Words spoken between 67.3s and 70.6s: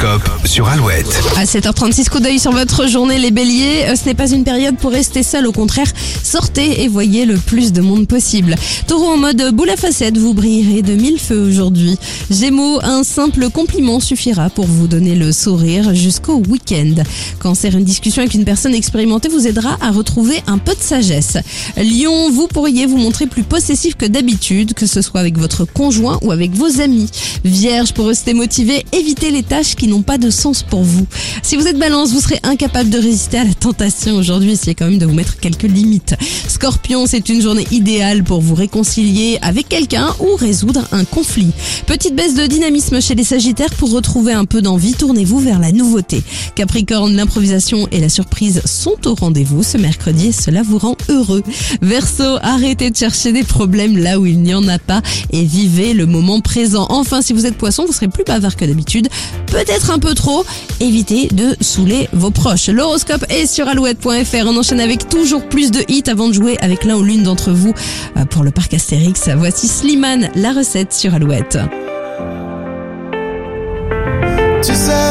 vous euh, pour le parc Astérix. Voici Slimane, la